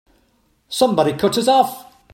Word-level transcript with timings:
Somebody 0.67 1.13
cut 1.13 1.37
us 1.37 1.47
off! 1.47 1.95